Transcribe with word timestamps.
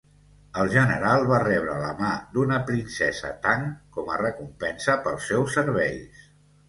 El 0.61 0.69
general 0.75 1.25
va 1.31 1.41
rebre 1.43 1.75
la 1.83 1.91
mà 1.99 2.09
d'una 2.37 2.59
princesa 2.69 3.31
Tang 3.47 3.67
com 3.99 4.11
a 4.15 4.19
recompensa 4.25 4.97
pels 5.05 5.29
seus 5.33 5.59
serveis. 5.61 6.25